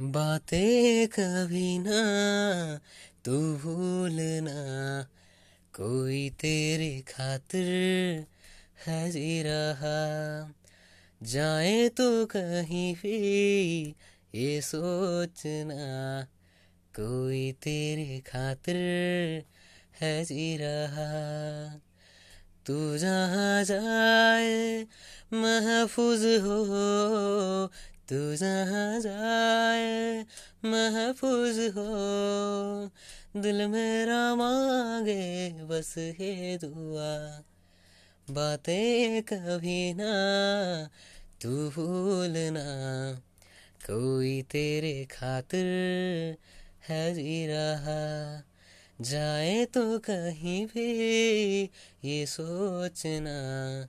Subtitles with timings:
[0.00, 1.94] बातें कभी ना,
[3.24, 5.02] तू भूलना।
[5.74, 7.64] कोई तेरे खातिर
[8.86, 10.52] है जी रहा।
[11.22, 13.88] जाए तो कहीं भी
[14.34, 16.22] ये सोचना।
[16.96, 18.76] कोई तेरे खातिर
[20.00, 21.80] है जी रहा।
[22.66, 24.86] तू जहाँ जाए,
[25.32, 27.70] महफूज हो
[28.08, 30.20] तू जहाँ जाए
[30.64, 31.86] महफूज हो,
[33.36, 37.42] दिल मेरा मांगे बस ये दुआ।
[38.30, 40.14] बातें कभी ना,
[41.42, 43.14] तू भूलना।
[43.86, 45.66] कोई तेरे खातिर
[46.88, 48.42] है जी रहा।
[49.00, 51.64] जाए तो कहीं भी
[52.04, 53.84] ये सोचना।